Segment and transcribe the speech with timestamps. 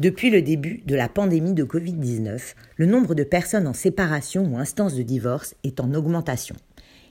[0.00, 4.56] Depuis le début de la pandémie de Covid-19, le nombre de personnes en séparation ou
[4.56, 6.56] instance de divorce est en augmentation.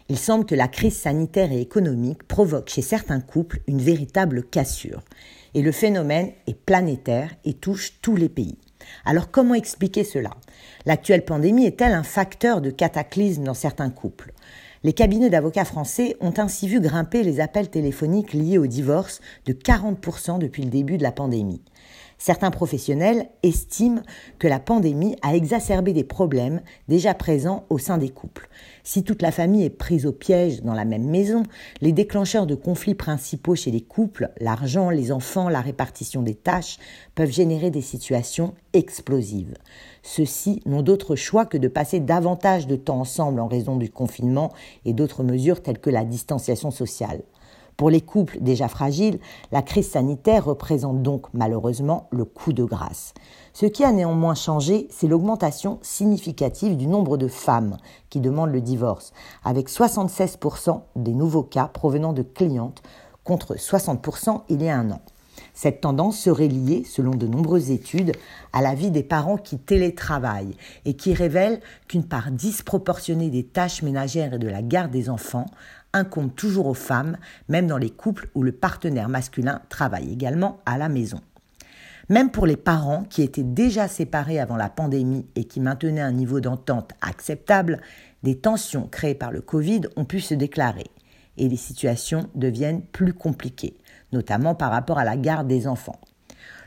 [0.09, 5.03] Il semble que la crise sanitaire et économique provoque chez certains couples une véritable cassure.
[5.53, 8.57] Et le phénomène est planétaire et touche tous les pays.
[9.05, 10.31] Alors comment expliquer cela?
[10.87, 14.33] L'actuelle pandémie est-elle un facteur de cataclysme dans certains couples?
[14.83, 19.53] Les cabinets d'avocats français ont ainsi vu grimper les appels téléphoniques liés au divorce de
[19.53, 21.61] 40% depuis le début de la pandémie.
[22.21, 24.01] Certains professionnels estiment
[24.39, 28.49] que la pandémie a exacerbé des problèmes déjà présents au sein des couples.
[28.83, 31.43] Si toute la famille est prise au piège dans la même maison,
[31.79, 36.77] les déclencheurs de conflits principaux chez les couples, l'argent, les enfants, la répartition des tâches,
[37.15, 39.55] peuvent générer des situations explosives.
[40.03, 44.51] Ceux-ci n'ont d'autre choix que de passer davantage de temps ensemble en raison du confinement
[44.83, 47.21] et d'autres mesures telles que la distanciation sociale.
[47.79, 49.21] Pour les couples déjà fragiles,
[49.53, 53.13] la crise sanitaire représente donc malheureusement le coup de grâce.
[53.53, 57.77] Ce qui a néanmoins changé, c'est l'augmentation significative du nombre de femmes
[58.09, 59.13] qui demandent le divorce,
[59.45, 62.81] avec 76% des nouveaux cas provenant de clientes
[63.23, 64.99] contre 60% il y a un an.
[65.53, 68.11] Cette tendance serait liée, selon de nombreuses études,
[68.53, 73.83] à la vie des parents qui télétravaillent et qui révèlent qu'une part disproportionnée des tâches
[73.83, 75.45] ménagères et de la garde des enfants
[75.93, 80.77] incombe toujours aux femmes, même dans les couples où le partenaire masculin travaille également à
[80.77, 81.21] la maison.
[82.09, 86.11] Même pour les parents qui étaient déjà séparés avant la pandémie et qui maintenaient un
[86.11, 87.79] niveau d'entente acceptable,
[88.23, 90.87] des tensions créées par le Covid ont pu se déclarer
[91.37, 93.77] et les situations deviennent plus compliquées,
[94.11, 95.99] notamment par rapport à la garde des enfants.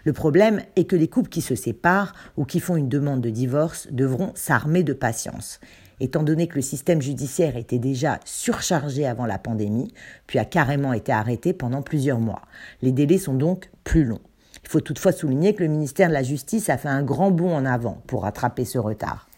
[0.04, 3.30] Le problème est que les couples qui se séparent ou qui font une demande de
[3.30, 5.60] divorce devront s'armer de patience
[6.00, 9.92] étant donné que le système judiciaire était déjà surchargé avant la pandémie,
[10.26, 12.42] puis a carrément été arrêté pendant plusieurs mois.
[12.82, 14.20] Les délais sont donc plus longs.
[14.64, 17.54] Il faut toutefois souligner que le ministère de la Justice a fait un grand bond
[17.54, 19.28] en avant pour rattraper ce retard.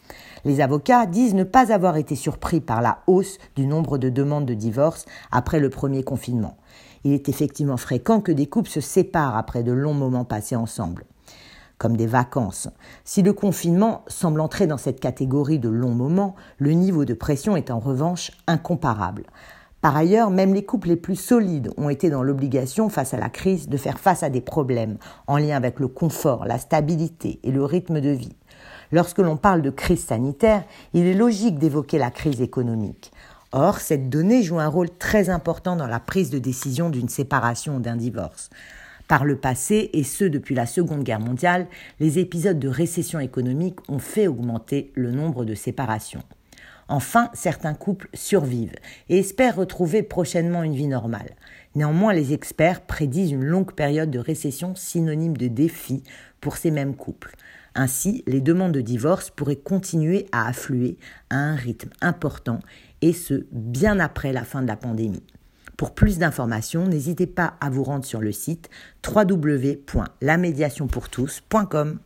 [0.45, 4.47] Les avocats disent ne pas avoir été surpris par la hausse du nombre de demandes
[4.47, 6.59] de divorce après le premier confinement.
[7.05, 11.05] Il est effectivement fréquent que des couples se séparent après de longs moments passés ensemble
[11.79, 12.68] comme des vacances.
[13.05, 17.57] Si le confinement semble entrer dans cette catégorie de longs moments, le niveau de pression
[17.57, 19.24] est en revanche incomparable.
[19.80, 23.29] Par ailleurs, même les couples les plus solides ont été dans l'obligation, face à la
[23.29, 24.96] crise, de faire face à des problèmes
[25.27, 28.34] en lien avec le confort, la stabilité et le rythme de vie.
[28.92, 30.64] Lorsque l'on parle de crise sanitaire,
[30.95, 33.13] il est logique d'évoquer la crise économique.
[33.52, 37.77] Or, cette donnée joue un rôle très important dans la prise de décision d'une séparation
[37.77, 38.48] ou d'un divorce.
[39.09, 41.67] Par le passé, et ce depuis la Seconde Guerre mondiale,
[42.01, 46.23] les épisodes de récession économique ont fait augmenter le nombre de séparations.
[46.89, 48.77] Enfin, certains couples survivent
[49.09, 51.37] et espèrent retrouver prochainement une vie normale.
[51.75, 56.03] Néanmoins, les experts prédisent une longue période de récession synonyme de défi
[56.41, 57.37] pour ces mêmes couples.
[57.75, 60.97] Ainsi, les demandes de divorce pourraient continuer à affluer
[61.31, 62.61] à un rythme important,
[63.03, 65.25] et ce, bien après la fin de la pandémie.
[65.77, 68.68] Pour plus d'informations, n'hésitez pas à vous rendre sur le site
[69.07, 71.98] www.lamediationpourtous.com.